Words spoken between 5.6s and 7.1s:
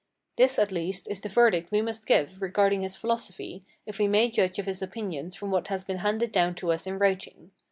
has been handed down to us in